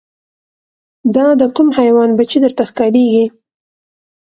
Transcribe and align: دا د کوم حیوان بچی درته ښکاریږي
دا 1.15 1.25
د 1.39 1.43
کوم 1.55 1.67
حیوان 1.79 2.09
بچی 2.17 2.37
درته 2.45 2.63
ښکاریږي 2.69 3.25